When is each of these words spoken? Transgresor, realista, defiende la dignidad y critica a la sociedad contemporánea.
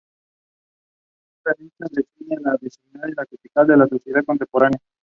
Transgresor, 1.43 1.45
realista, 1.45 1.85
defiende 1.91 2.37
la 2.41 2.57
dignidad 2.59 3.09
y 3.23 3.27
critica 3.27 3.61
a 3.61 3.67
la 3.77 3.87
sociedad 3.87 4.25
contemporánea. 4.25 4.79